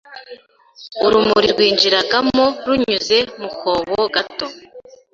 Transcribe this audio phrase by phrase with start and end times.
[1.05, 4.47] urumuri rwinjiragamo runyuze mu kobo gato